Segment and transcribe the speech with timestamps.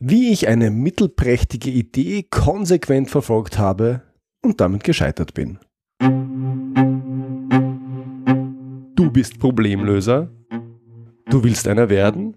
[0.00, 4.02] wie ich eine mittelprächtige Idee konsequent verfolgt habe
[4.44, 5.58] und damit gescheitert bin.
[8.94, 10.30] Du bist Problemlöser?
[11.28, 12.36] Du willst einer werden?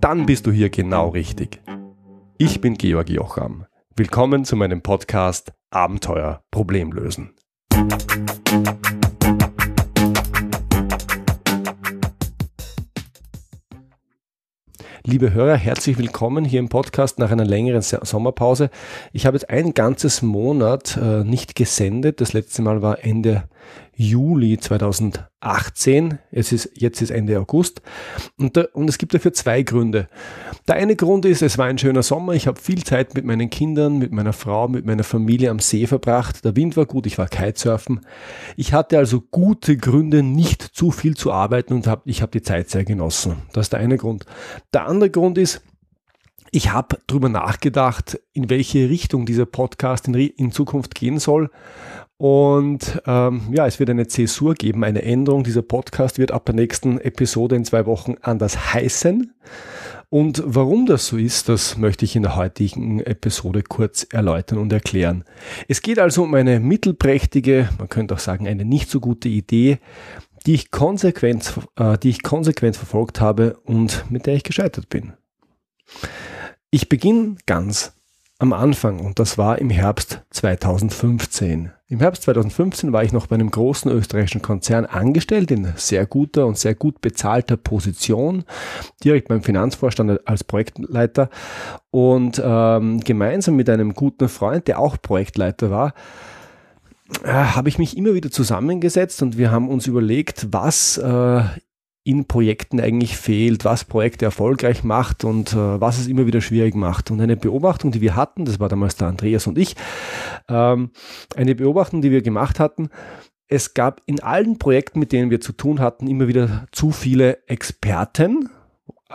[0.00, 1.60] Dann bist du hier genau richtig.
[2.38, 3.66] Ich bin Georg Jocham.
[3.94, 7.34] Willkommen zu meinem Podcast Abenteuer Problemlösen.
[15.06, 18.70] Liebe Hörer, herzlich willkommen hier im Podcast nach einer längeren Sommerpause.
[19.12, 22.22] Ich habe jetzt ein ganzes Monat äh, nicht gesendet.
[22.22, 23.44] Das letzte Mal war Ende
[23.96, 26.18] Juli 2018.
[26.30, 27.82] Es ist, jetzt ist Ende August.
[28.38, 30.08] Und, da, und es gibt dafür zwei Gründe.
[30.66, 32.32] Der eine Grund ist, es war ein schöner Sommer.
[32.32, 35.86] Ich habe viel Zeit mit meinen Kindern, mit meiner Frau, mit meiner Familie am See
[35.86, 36.44] verbracht.
[36.44, 38.00] Der Wind war gut, ich war Kitesurfen.
[38.56, 42.42] Ich hatte also gute Gründe, nicht zu viel zu arbeiten und hab, ich habe die
[42.42, 43.36] Zeit sehr genossen.
[43.52, 44.26] Das ist der eine Grund.
[44.72, 45.62] Der andere Grund ist,
[46.50, 51.50] ich habe darüber nachgedacht, in welche Richtung dieser Podcast in, in Zukunft gehen soll
[52.24, 55.44] und ähm, ja, es wird eine Zäsur geben, eine Änderung.
[55.44, 59.34] Dieser Podcast wird ab der nächsten Episode in zwei Wochen anders heißen.
[60.08, 64.72] Und warum das so ist, das möchte ich in der heutigen Episode kurz erläutern und
[64.72, 65.24] erklären.
[65.68, 69.78] Es geht also um eine mittelprächtige, man könnte auch sagen, eine nicht so gute Idee,
[70.46, 75.12] die ich konsequent, äh, die ich konsequent verfolgt habe und mit der ich gescheitert bin.
[76.70, 77.92] Ich beginne ganz
[78.38, 81.73] am Anfang und das war im Herbst 2015.
[81.94, 86.44] Im Herbst 2015 war ich noch bei einem großen österreichischen Konzern angestellt in sehr guter
[86.44, 88.42] und sehr gut bezahlter Position,
[89.04, 91.30] direkt beim Finanzvorstand als Projektleiter.
[91.92, 95.94] Und ähm, gemeinsam mit einem guten Freund, der auch Projektleiter war,
[97.22, 101.42] äh, habe ich mich immer wieder zusammengesetzt und wir haben uns überlegt, was äh,
[102.04, 106.74] in Projekten eigentlich fehlt, was Projekte erfolgreich macht und äh, was es immer wieder schwierig
[106.74, 107.10] macht.
[107.10, 109.74] Und eine Beobachtung, die wir hatten, das war damals der Andreas und ich,
[110.48, 110.90] ähm,
[111.34, 112.90] eine Beobachtung, die wir gemacht hatten,
[113.48, 117.46] es gab in allen Projekten, mit denen wir zu tun hatten, immer wieder zu viele
[117.46, 118.50] Experten,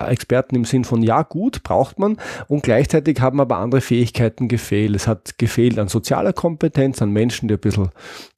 [0.07, 2.17] Experten im Sinn von, ja gut, braucht man.
[2.47, 4.95] Und gleichzeitig haben aber andere Fähigkeiten gefehlt.
[4.95, 7.89] Es hat gefehlt an sozialer Kompetenz, an Menschen, die ein bisschen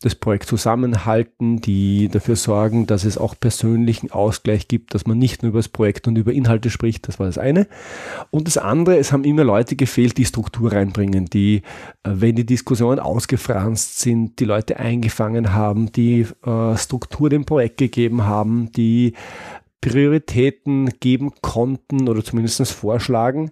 [0.01, 5.43] das Projekt zusammenhalten, die dafür sorgen, dass es auch persönlichen Ausgleich gibt, dass man nicht
[5.43, 7.07] nur über das Projekt und über Inhalte spricht.
[7.07, 7.67] Das war das eine.
[8.31, 11.57] Und das andere, es haben immer Leute gefehlt, die Struktur reinbringen, die,
[12.03, 17.77] äh, wenn die Diskussionen ausgefranst sind, die Leute eingefangen haben, die äh, Struktur dem Projekt
[17.77, 19.13] gegeben haben, die
[19.81, 23.51] Prioritäten geben konnten oder zumindest vorschlagen.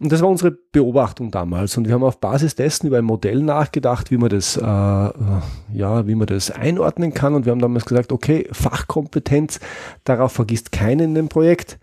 [0.00, 1.76] Und das war unsere Beobachtung damals.
[1.76, 6.06] Und wir haben auf Basis dessen über ein Modell nachgedacht, wie man das, äh, ja,
[6.06, 7.34] wie man das einordnen kann.
[7.34, 9.60] Und wir haben damals gesagt, okay, Fachkompetenz,
[10.04, 11.78] darauf vergisst keinen in dem Projekt.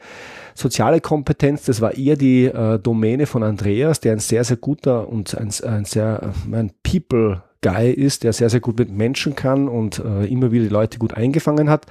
[0.55, 5.07] Soziale Kompetenz, das war eher die äh, Domäne von Andreas, der ein sehr, sehr guter
[5.07, 9.67] und ein, ein sehr, ein People Guy ist, der sehr, sehr gut mit Menschen kann
[9.67, 11.85] und äh, immer wieder die Leute gut eingefangen hat.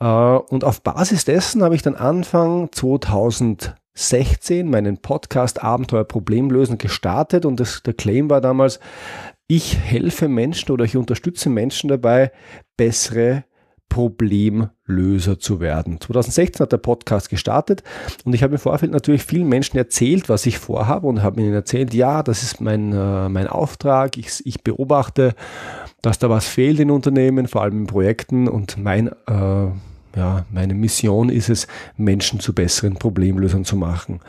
[0.00, 7.46] Äh, und auf Basis dessen habe ich dann Anfang 2016 meinen Podcast Abenteuer Problemlösen gestartet
[7.46, 8.80] und das, der Claim war damals,
[9.48, 12.32] ich helfe Menschen oder ich unterstütze Menschen dabei,
[12.76, 13.44] bessere
[13.88, 16.00] Problemlöser zu werden.
[16.00, 17.84] 2016 hat der Podcast gestartet
[18.24, 21.54] und ich habe im Vorfeld natürlich vielen Menschen erzählt, was ich vorhabe und habe ihnen
[21.54, 25.34] erzählt, ja, das ist mein, äh, mein Auftrag, ich, ich beobachte
[26.06, 28.46] dass da was fehlt in Unternehmen, vor allem in Projekten.
[28.46, 29.66] Und mein, äh,
[30.16, 31.66] ja, meine Mission ist es,
[31.96, 34.20] Menschen zu besseren Problemlösern zu machen.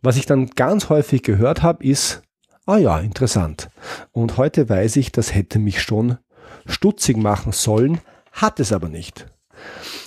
[0.00, 2.22] Was ich dann ganz häufig gehört habe, ist,
[2.64, 3.68] ah ja, interessant.
[4.10, 6.16] Und heute weiß ich, das hätte mich schon
[6.64, 8.00] stutzig machen sollen,
[8.32, 9.26] hat es aber nicht.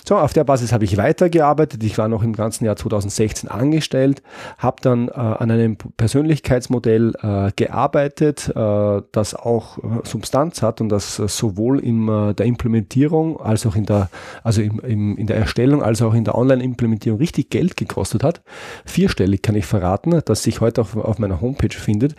[0.06, 1.84] So, auf der Basis habe ich weitergearbeitet.
[1.84, 4.22] Ich war noch im ganzen Jahr 2016 angestellt,
[4.58, 10.88] habe dann äh, an einem Persönlichkeitsmodell äh, gearbeitet, äh, das auch äh, Substanz hat und
[10.88, 14.10] das äh, sowohl in äh, der Implementierung als auch in der,
[14.42, 18.42] also im, im, in der Erstellung als auch in der Online-Implementierung richtig Geld gekostet hat.
[18.84, 22.16] Vierstellig kann ich verraten, dass sich heute auf, auf meiner Homepage findet.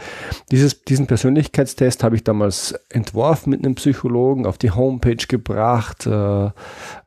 [0.52, 6.50] Dieses, diesen Persönlichkeitstest habe ich damals entworfen mit einem Psychologen, auf die Homepage gebracht, äh,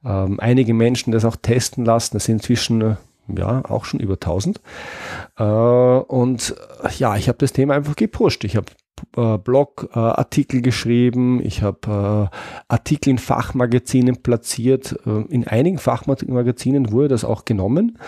[0.05, 2.17] ähm, einige Menschen das auch testen lassen.
[2.17, 2.97] Das sind inzwischen äh,
[3.37, 4.61] ja auch schon über 1000.
[5.39, 6.55] Äh, und
[6.99, 8.45] ja, ich habe das Thema einfach gepusht.
[8.45, 8.67] Ich habe
[9.17, 12.37] äh, Blogartikel geschrieben, ich habe äh,
[12.69, 14.99] Artikel in Fachmagazinen platziert.
[15.07, 17.99] Äh, in einigen Fachmagazinen wurde das auch genommen.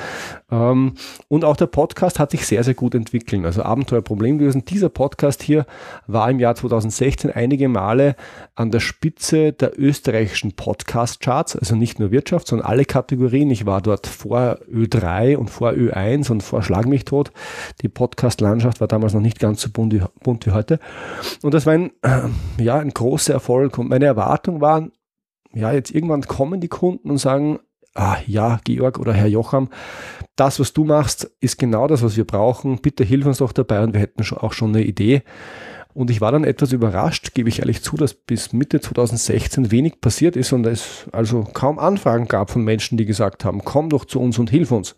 [0.50, 0.94] Ähm,
[1.28, 3.44] und auch der Podcast hat sich sehr, sehr gut entwickelt.
[3.44, 4.64] Also Abenteuer Problemlösen.
[4.64, 5.66] Dieser Podcast hier
[6.06, 8.16] war im Jahr 2016 einige Male
[8.54, 13.50] an der Spitze der österreichischen Podcast-Charts, also nicht nur Wirtschaft, sondern alle Kategorien.
[13.50, 17.32] Ich war dort vor Ö3 und vor Ö1 und vor Schlag mich tot.
[17.82, 20.77] Die Podcast-Landschaft war damals noch nicht ganz so bunt wie heute.
[21.42, 23.78] Und das war ein, äh, ja, ein großer Erfolg.
[23.78, 24.88] Und meine Erwartung war,
[25.52, 27.58] ja, jetzt irgendwann kommen die Kunden und sagen,
[27.94, 29.68] ah, ja, Georg oder Herr Jocham,
[30.36, 32.78] das, was du machst, ist genau das, was wir brauchen.
[32.80, 35.22] Bitte hilf uns doch dabei und wir hätten auch schon eine Idee.
[35.98, 40.00] Und ich war dann etwas überrascht, gebe ich ehrlich zu, dass bis Mitte 2016 wenig
[40.00, 44.04] passiert ist und es also kaum Anfragen gab von Menschen, die gesagt haben, komm doch
[44.04, 44.94] zu uns und hilf uns.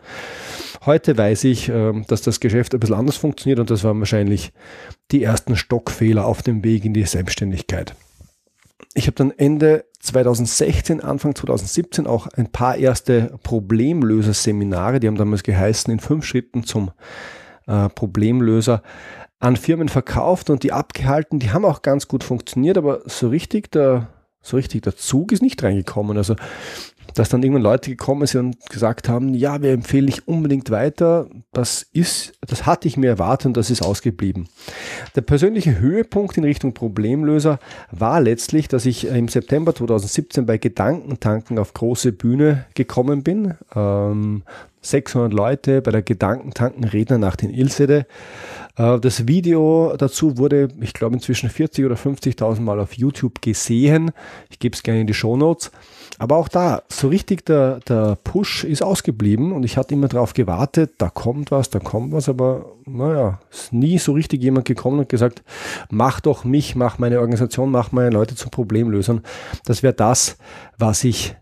[0.84, 4.52] Heute weiß ich, ähm, dass das Geschäft ein bisschen anders funktioniert und das waren wahrscheinlich
[5.10, 7.94] die ersten Stockfehler auf dem Weg in die Selbstständigkeit.
[8.92, 15.44] Ich habe dann Ende 2016, Anfang 2017 auch ein paar erste Problemlöser-Seminare, die haben damals
[15.44, 16.90] geheißen, in fünf Schritten zum
[17.70, 18.82] äh, Problemlöser,
[19.38, 21.38] an Firmen verkauft und die abgehalten.
[21.38, 24.08] Die haben auch ganz gut funktioniert, aber so richtig der,
[24.42, 26.16] so richtig der Zug ist nicht reingekommen.
[26.16, 26.34] Also,
[27.14, 31.28] dass dann irgendwann Leute gekommen sind und gesagt haben, ja, wir empfehlen dich unbedingt weiter.
[31.52, 34.48] Das ist, das hatte ich mir erwartet und das ist ausgeblieben.
[35.16, 37.58] Der persönliche Höhepunkt in Richtung Problemlöser
[37.90, 43.54] war letztlich, dass ich im September 2017 bei Gedankentanken auf große Bühne gekommen bin.
[43.74, 44.42] Ähm,
[44.82, 48.06] 600 Leute bei der Gedankentanken Redner nach den Ilsede.
[48.80, 54.12] Äh, das Video dazu wurde, ich glaube, inzwischen 40 oder 50.000 Mal auf YouTube gesehen.
[54.48, 55.70] Ich gebe es gerne in die Show Notes.
[56.18, 60.34] Aber auch da, so richtig der, der Push ist ausgeblieben und ich hatte immer darauf
[60.34, 64.98] gewartet, da kommt was, da kommt was, aber naja, ist nie so richtig jemand gekommen
[64.98, 65.42] und gesagt,
[65.90, 69.22] mach doch mich, mach meine Organisation, mach meine Leute zu Problemlösern.
[69.64, 70.36] Das wäre das,
[70.76, 71.36] was ich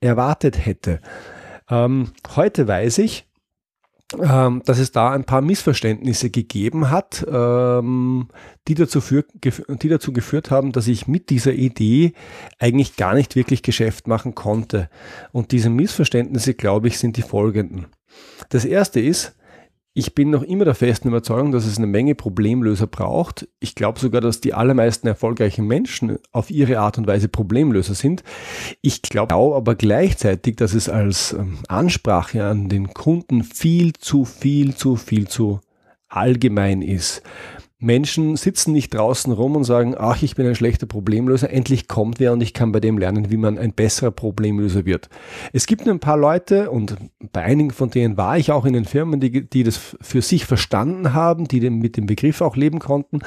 [0.00, 1.00] erwartet hätte.
[1.68, 3.26] Ähm, heute weiß ich,
[4.20, 8.28] ähm, dass es da ein paar Missverständnisse gegeben hat, ähm,
[8.68, 12.12] die, dazu für, die dazu geführt haben, dass ich mit dieser Idee
[12.58, 14.88] eigentlich gar nicht wirklich Geschäft machen konnte.
[15.32, 17.86] Und diese Missverständnisse, glaube ich, sind die folgenden.
[18.48, 19.34] Das erste ist,
[19.94, 23.46] ich bin noch immer der festen Überzeugung, dass es eine Menge Problemlöser braucht.
[23.60, 28.22] Ich glaube sogar, dass die allermeisten erfolgreichen Menschen auf ihre Art und Weise Problemlöser sind.
[28.80, 34.74] Ich glaube aber gleichzeitig, dass es als ähm, Ansprache an den Kunden viel zu viel
[34.74, 35.60] zu viel zu
[36.08, 37.22] allgemein ist.
[37.82, 42.20] Menschen sitzen nicht draußen rum und sagen, ach, ich bin ein schlechter Problemlöser, endlich kommt
[42.20, 45.08] wer und ich kann bei dem lernen, wie man ein besserer Problemlöser wird.
[45.52, 46.96] Es gibt ein paar Leute und
[47.32, 50.46] bei einigen von denen war ich auch in den Firmen, die, die das für sich
[50.46, 53.18] verstanden haben, die mit dem Begriff auch leben konnten,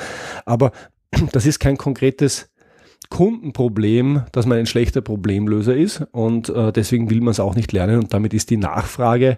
[0.46, 0.72] aber
[1.34, 2.50] das ist kein konkretes
[3.10, 7.74] Kundenproblem, dass man ein schlechter Problemlöser ist und äh, deswegen will man es auch nicht
[7.74, 9.38] lernen und damit ist die Nachfrage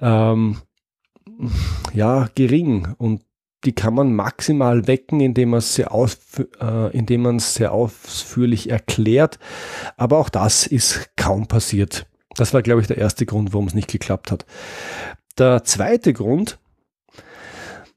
[0.00, 0.56] ähm,
[1.92, 3.20] ja gering und
[3.64, 5.90] die kann man maximal wecken, indem man es sehr,
[6.60, 9.38] äh, indem man sehr ausführlich erklärt.
[9.96, 12.06] Aber auch das ist kaum passiert.
[12.36, 14.44] Das war, glaube ich, der erste Grund, warum es nicht geklappt hat.
[15.38, 16.58] Der zweite Grund,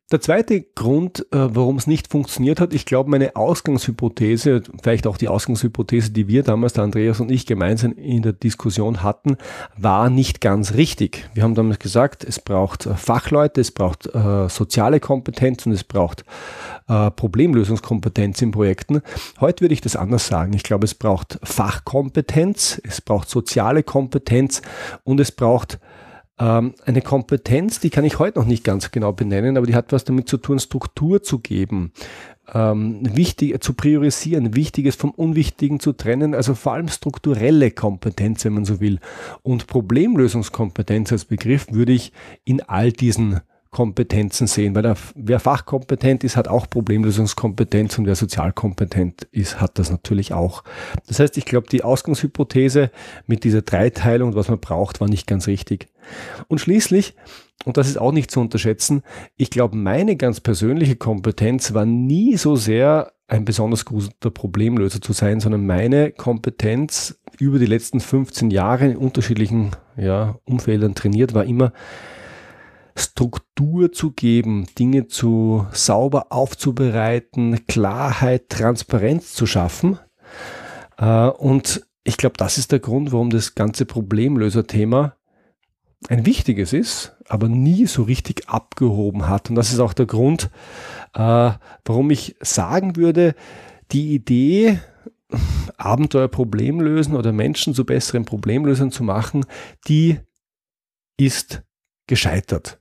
[0.09, 5.17] der zweite Grund, äh, warum es nicht funktioniert hat, ich glaube, meine Ausgangshypothese, vielleicht auch
[5.17, 9.35] die Ausgangshypothese, die wir damals, der Andreas und ich gemeinsam in der Diskussion hatten,
[9.75, 11.29] war nicht ganz richtig.
[11.33, 15.83] Wir haben damals gesagt, es braucht äh, Fachleute, es braucht äh, soziale Kompetenz und es
[15.83, 16.23] braucht
[16.87, 19.01] äh, Problemlösungskompetenz in Projekten.
[19.41, 20.53] Heute würde ich das anders sagen.
[20.53, 24.61] Ich glaube, es braucht Fachkompetenz, es braucht soziale Kompetenz
[25.03, 25.79] und es braucht
[26.39, 29.91] ähm, eine Kompetenz, die kann ich heute noch nicht ganz genau benennen, aber die hat
[29.91, 31.91] was damit zu tun, Struktur zu geben,
[32.53, 38.53] ähm, wichtig zu priorisieren, Wichtiges vom Unwichtigen zu trennen, also vor allem strukturelle Kompetenz, wenn
[38.53, 38.99] man so will.
[39.41, 42.13] Und Problemlösungskompetenz als Begriff würde ich
[42.45, 43.41] in all diesen
[43.77, 49.77] Fachkompetenzen sehen, weil der, wer fachkompetent ist, hat auch Problemlösungskompetenz und wer sozialkompetent ist, hat
[49.77, 50.63] das natürlich auch.
[51.05, 52.89] Das heißt, ich glaube, die Ausgangshypothese
[53.27, 55.89] mit dieser Dreiteilung, was man braucht, war nicht ganz richtig.
[56.47, 57.13] Und schließlich,
[57.65, 59.03] und das ist auch nicht zu unterschätzen,
[59.35, 65.13] ich glaube, meine ganz persönliche Kompetenz war nie so sehr ein besonders guter Problemlöser zu
[65.13, 71.45] sein, sondern meine Kompetenz über die letzten 15 Jahre in unterschiedlichen ja, Umfeldern trainiert war
[71.45, 71.73] immer,
[72.97, 79.99] Struktur zu geben, Dinge zu sauber aufzubereiten, Klarheit, Transparenz zu schaffen.
[80.97, 85.15] Äh, und ich glaube, das ist der Grund, warum das ganze Problemlöser-Thema
[86.09, 89.49] ein wichtiges ist, aber nie so richtig abgehoben hat.
[89.49, 90.49] Und das ist auch der Grund,
[91.13, 91.51] äh,
[91.85, 93.35] warum ich sagen würde,
[93.91, 94.79] die Idee,
[95.77, 99.45] Abenteuer Problem lösen oder Menschen zu besseren Problemlösern zu machen,
[99.87, 100.19] die
[101.17, 101.63] ist
[102.07, 102.79] gescheitert.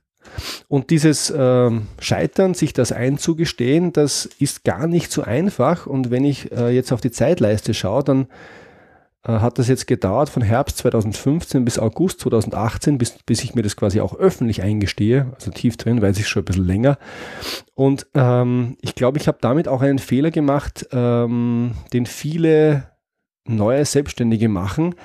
[0.67, 5.87] Und dieses äh, Scheitern, sich das einzugestehen, das ist gar nicht so einfach.
[5.87, 8.27] Und wenn ich äh, jetzt auf die Zeitleiste schaue, dann
[9.27, 13.61] äh, hat das jetzt gedauert von Herbst 2015 bis August 2018, bis, bis ich mir
[13.61, 15.31] das quasi auch öffentlich eingestehe.
[15.35, 16.97] Also tief drin weiß ich schon ein bisschen länger.
[17.75, 22.91] Und ähm, ich glaube, ich habe damit auch einen Fehler gemacht, ähm, den viele
[23.45, 24.95] neue Selbstständige machen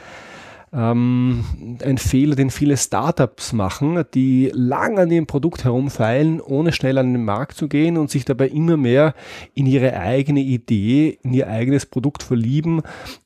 [0.73, 1.45] ähm,
[1.85, 7.13] ein Fehler, den viele Startups machen, die lang an ihrem Produkt herumfeilen, ohne schnell an
[7.13, 9.15] den Markt zu gehen und sich dabei immer mehr
[9.55, 12.83] in ihre eigene Idee, in ihr eigenes Produkt verlieben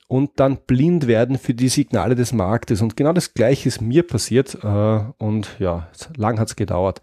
[0.08, 2.82] und dann blind werden für die Signale des Marktes.
[2.82, 7.00] Und genau das Gleiche ist mir passiert äh, und ja, lang hat es gedauert.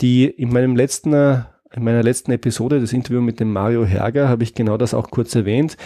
[0.00, 4.44] Die in meinem letzten in meiner letzten Episode, das Interview mit dem Mario Herger, habe
[4.44, 5.76] ich genau das auch kurz erwähnt.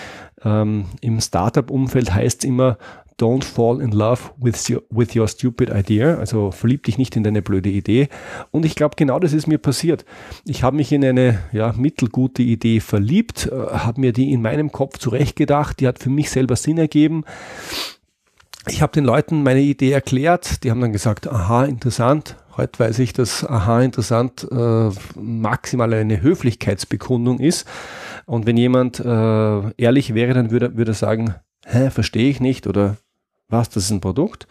[0.45, 2.77] Ähm, Im Startup-Umfeld heißt es immer,
[3.19, 6.19] don't fall in love with your, with your stupid idea.
[6.19, 8.09] Also verlieb dich nicht in deine blöde Idee.
[8.51, 10.05] Und ich glaube, genau das ist mir passiert.
[10.45, 14.73] Ich habe mich in eine ja, mittelgute Idee verliebt, äh, habe mir die in meinem
[14.73, 17.25] Kopf zurechtgedacht, die hat für mich selber Sinn ergeben.
[18.69, 22.37] Ich habe den Leuten meine Idee erklärt, die haben dann gesagt, aha, interessant.
[22.57, 27.67] Heute weiß ich, dass aha, interessant äh, maximal eine Höflichkeitsbekundung ist.
[28.27, 31.35] Und wenn jemand äh, ehrlich wäre, dann würde, würde er sagen,
[31.67, 32.97] hä, verstehe ich nicht oder
[33.49, 34.47] was, das ist ein Produkt.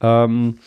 [0.00, 0.58] Ähm,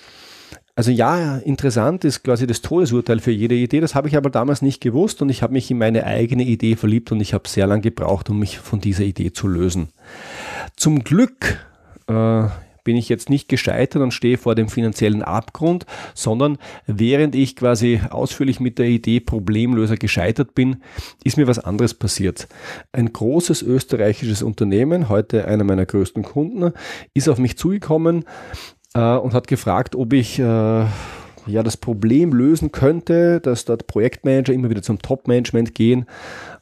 [0.76, 3.82] also ja, interessant ist quasi das Todesurteil für jede Idee.
[3.82, 6.78] Das habe ich aber damals nicht gewusst und ich habe mich in meine eigene Idee
[6.78, 9.90] verliebt und ich habe sehr lange gebraucht, um mich von dieser Idee zu lösen.
[10.78, 11.60] Zum Glück
[12.08, 12.46] äh,
[12.84, 16.58] bin ich jetzt nicht gescheitert und stehe vor dem finanziellen Abgrund, sondern
[16.88, 20.78] während ich quasi ausführlich mit der Idee Problemlöser gescheitert bin,
[21.24, 22.48] ist mir was anderes passiert.
[22.92, 26.74] Ein großes österreichisches Unternehmen, heute einer meiner größten Kunden,
[27.14, 28.26] ist auf mich zugekommen
[28.94, 34.54] äh, und hat gefragt, ob ich äh, ja das Problem lösen könnte, dass dort Projektmanager
[34.54, 36.06] immer wieder zum Top-Management gehen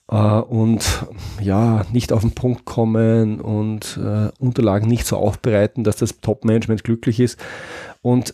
[0.10, 1.06] äh, und
[1.42, 6.84] ja, nicht auf den Punkt kommen und äh, Unterlagen nicht so aufbereiten, dass das Top-Management
[6.84, 7.40] glücklich ist.
[8.02, 8.34] Und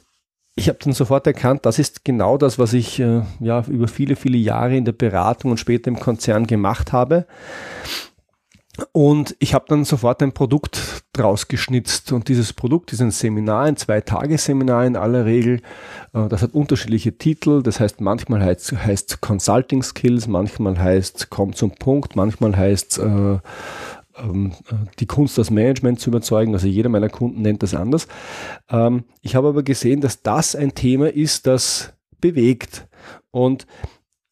[0.56, 4.16] ich habe dann sofort erkannt, das ist genau das, was ich äh, ja über viele,
[4.16, 7.26] viele Jahre in der Beratung und später im Konzern gemacht habe.
[8.92, 12.12] Und ich habe dann sofort ein Produkt draus geschnitzt.
[12.12, 15.62] Und dieses Produkt ist ein Seminar, ein Zwei-Tage-Seminar in aller Regel.
[16.14, 17.62] Äh, das hat unterschiedliche Titel.
[17.62, 23.38] Das heißt, manchmal heißt, heißt Consulting Skills, manchmal heißt Komm zum Punkt, manchmal heißt äh,
[24.16, 24.54] ähm,
[25.00, 26.54] die Kunst, das Management zu überzeugen.
[26.54, 28.08] Also jeder meiner Kunden nennt das anders.
[28.70, 32.88] Ähm, ich habe aber gesehen, dass das ein Thema ist, das bewegt.
[33.30, 33.68] Und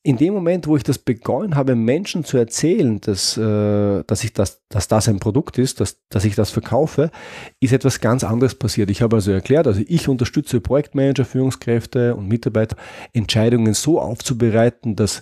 [0.04, 4.34] in dem Moment, wo ich das begonnen habe, Menschen zu erzählen, dass, äh, dass, ich
[4.34, 7.12] das, dass das ein Produkt ist, dass, dass ich das verkaufe,
[7.60, 8.90] ist etwas ganz anderes passiert.
[8.90, 12.78] Ich habe also erklärt, also ich unterstütze Projektmanager, Führungskräfte und Mitarbeiter,
[13.14, 15.22] Entscheidungen so aufzubereiten, dass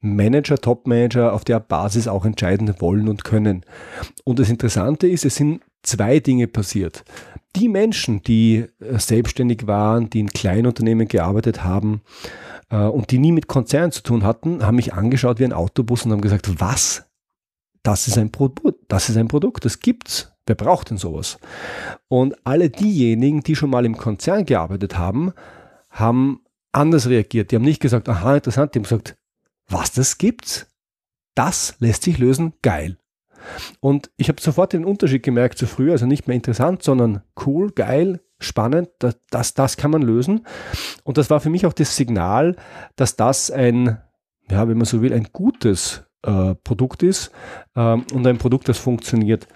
[0.00, 3.64] Manager, Topmanager auf der Basis auch entscheiden wollen und können.
[4.24, 7.04] Und das Interessante ist, es sind zwei Dinge passiert.
[7.54, 12.02] Die Menschen, die äh, selbstständig waren, die in Kleinunternehmen gearbeitet haben,
[12.70, 16.04] äh, und die nie mit Konzernen zu tun hatten, haben mich angeschaut wie ein Autobus
[16.04, 17.04] und haben gesagt, was?
[17.82, 20.32] Das ist ein Produkt, das ist ein Produkt, das gibt's.
[20.46, 21.38] Wer braucht denn sowas?
[22.08, 25.32] Und alle diejenigen, die schon mal im Konzern gearbeitet haben,
[25.90, 26.40] haben
[26.72, 27.50] anders reagiert.
[27.50, 29.16] Die haben nicht gesagt, aha, interessant, die haben gesagt,
[29.68, 30.66] was das gibt's?
[31.34, 32.98] Das lässt sich lösen, geil.
[33.80, 37.70] Und ich habe sofort den Unterschied gemerkt zu früher, also nicht mehr interessant, sondern cool,
[37.70, 40.46] geil, spannend, das, das, das kann man lösen.
[41.04, 42.56] Und das war für mich auch das Signal,
[42.96, 43.98] dass das ein,
[44.50, 47.30] ja, wenn man so will, ein gutes äh, Produkt ist
[47.74, 49.46] ähm, und ein Produkt, das funktioniert.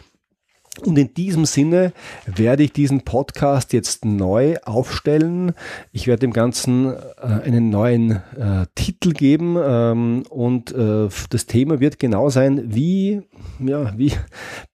[0.87, 1.93] Und in diesem Sinne
[2.27, 5.53] werde ich diesen Podcast jetzt neu aufstellen.
[5.93, 6.97] Ich werde dem Ganzen äh,
[7.45, 13.23] einen neuen äh, Titel geben ähm, und äh, das Thema wird genau sein, wie,
[13.59, 14.13] ja, wie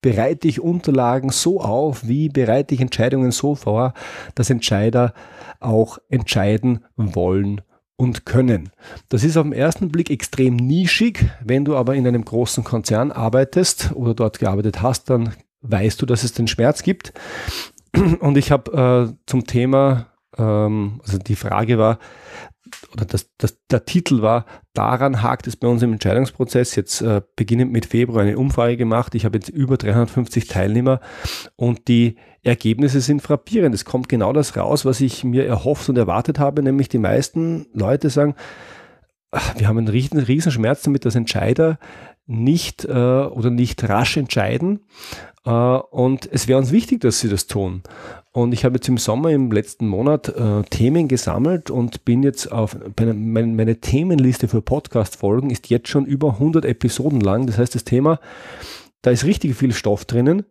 [0.01, 3.95] bereite ich Unterlagen so auf, wie bereite ich Entscheidungen so vor,
[4.35, 5.13] dass Entscheider
[5.61, 7.63] auch entscheiden wollen
[7.97, 8.71] und können.
[9.09, 11.25] Das ist auf den ersten Blick extrem nischig.
[11.43, 15.33] Wenn du aber in einem großen Konzern arbeitest oder dort gearbeitet hast, dann
[15.71, 17.13] weißt du, dass es den Schmerz gibt.
[18.21, 21.99] Und ich habe äh, zum Thema, ähm, also die Frage war,
[22.93, 24.45] oder das, das, der Titel war,
[24.75, 26.75] daran hakt es bei uns im Entscheidungsprozess.
[26.75, 29.15] Jetzt äh, beginnend mit Februar eine Umfrage gemacht.
[29.15, 31.01] Ich habe jetzt über 350 Teilnehmer
[31.55, 33.75] und die Ergebnisse sind frappierend.
[33.75, 37.67] Es kommt genau das raus, was ich mir erhofft und erwartet habe, nämlich die meisten
[37.73, 38.35] Leute sagen,
[39.57, 41.79] wir haben einen riesen, riesen Schmerz damit, dass Entscheider
[42.27, 44.81] nicht äh, oder nicht rasch entscheiden.
[45.45, 47.83] Äh, und es wäre uns wichtig, dass sie das tun.
[48.33, 52.53] Und ich habe jetzt im Sommer, im letzten Monat, äh, Themen gesammelt und bin jetzt
[52.53, 57.47] auf, meine, meine Themenliste für Podcast-Folgen ist jetzt schon über 100 Episoden lang.
[57.47, 58.21] Das heißt, das Thema,
[59.03, 60.45] da ist richtig viel Stoff drinnen.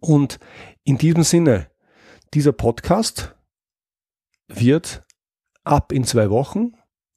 [0.00, 0.38] Und
[0.82, 1.68] in diesem Sinne,
[2.34, 3.34] dieser Podcast
[4.48, 5.04] wird
[5.62, 6.72] ab in zwei Wochen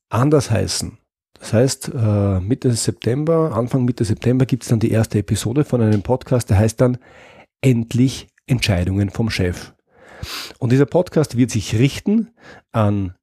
[0.09, 0.97] anders heißen.
[1.39, 5.81] Das heißt, äh, Mitte September, Anfang Mitte September gibt es dann die erste Episode von
[5.81, 6.97] einem Podcast, der heißt dann
[7.61, 9.73] Endlich Entscheidungen vom Chef.
[10.59, 12.29] Und dieser Podcast wird sich richten
[12.71, 13.13] an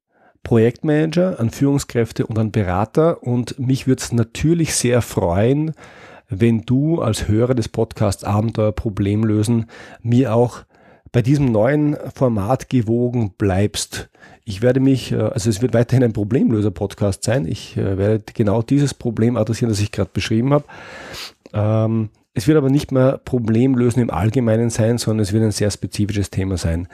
[0.43, 3.23] Projektmanager, an Führungskräfte und an Berater.
[3.23, 5.73] Und mich würde es natürlich sehr freuen,
[6.29, 9.65] wenn du als Hörer des Podcasts Abenteuer Problem lösen
[10.01, 10.63] mir auch
[11.15, 14.09] bei diesem neuen Format gewogen bleibst.
[14.43, 17.47] Ich werde mich, äh, also es wird weiterhin ein Problemlöser-Podcast sein.
[17.47, 20.65] Ich äh, werde genau dieses Problem adressieren, das ich gerade beschrieben habe.
[21.53, 25.71] Ähm, es wird aber nicht mehr Problemlösen im Allgemeinen sein, sondern es wird ein sehr
[25.71, 26.89] spezifisches Thema sein.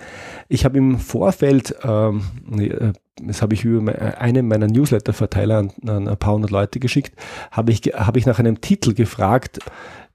[0.49, 2.21] Ich habe im Vorfeld, ähm,
[2.59, 7.15] äh, das habe ich über einen meiner Newsletter-Verteiler an, an, ein paar hundert Leute geschickt,
[7.49, 9.57] habe ich, habe ich nach einem Titel gefragt,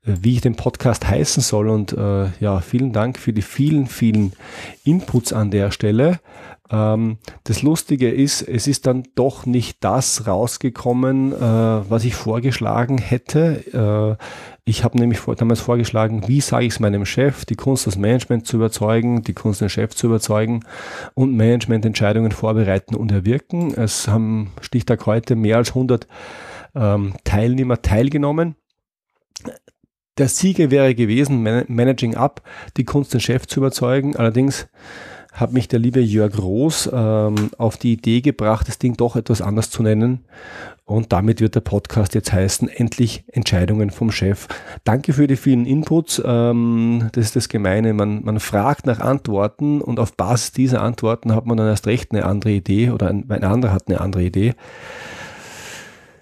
[0.07, 1.69] wie ich den Podcast heißen soll.
[1.69, 4.33] Und äh, ja, vielen Dank für die vielen, vielen
[4.85, 6.21] Inputs an der Stelle.
[6.71, 12.99] Ähm, das Lustige ist, es ist dann doch nicht das rausgekommen, äh, was ich vorgeschlagen
[12.99, 14.19] hätte.
[14.19, 14.25] Äh,
[14.65, 17.97] ich habe nämlich vor, damals vorgeschlagen, wie sage ich es meinem Chef, die Kunst, das
[17.97, 20.65] Management zu überzeugen, die Kunst, den Chef zu überzeugen
[21.15, 23.75] und Managemententscheidungen vorbereiten und erwirken.
[23.75, 26.09] Es haben Stichtag heute mehr als 100
[26.75, 28.57] ähm, Teilnehmer teilgenommen.
[30.19, 32.41] Der Sieger wäre gewesen, Managing Up,
[32.77, 34.17] die Kunst, den Chef zu überzeugen.
[34.17, 34.67] Allerdings
[35.37, 39.43] hat mich der liebe Jörg Roos ähm, auf die Idee gebracht, das Ding doch etwas
[39.43, 40.25] anders zu nennen.
[40.87, 44.47] Und damit wird der Podcast jetzt heißen, endlich Entscheidungen vom Chef.
[44.85, 46.23] Danke für die vielen Inputs.
[46.25, 47.93] Ähm, das ist das Gemeine.
[47.93, 52.13] Man, man fragt nach Antworten und auf Basis dieser Antworten hat man dann erst recht
[52.13, 54.55] eine andere Idee oder ein, ein anderer hat eine andere Idee.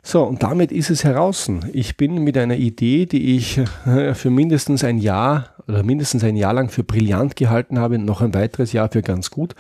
[0.07, 1.51] So, und damit ist es heraus.
[1.73, 6.37] Ich bin mit einer Idee, die ich äh, für mindestens ein Jahr oder mindestens ein
[6.37, 9.55] Jahr lang für brillant gehalten habe, noch ein weiteres Jahr für ganz gut,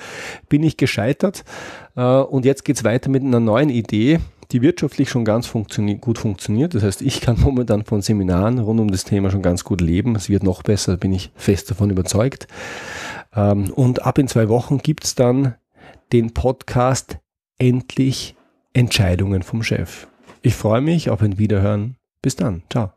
[0.50, 1.44] bin ich gescheitert.
[1.96, 4.20] Äh, und jetzt geht's weiter mit einer neuen Idee,
[4.52, 6.74] die wirtschaftlich schon ganz funtioni gut funktioniert.
[6.74, 10.14] Das heißt, ich kann momentan von Seminaren rund um das Thema schon ganz gut leben.
[10.14, 12.48] Es wird noch besser, bin ich fest davon überzeugt.
[13.34, 15.54] Ähm, und ab in zwei Wochen gibt's dann
[16.12, 17.16] den Podcast
[17.56, 18.36] Endlich
[18.74, 20.06] Entscheidungen vom Chef.
[20.46, 21.96] Ich freue mich auf ein Wiederhören.
[22.20, 22.64] Bis dann.
[22.68, 22.92] Ciao.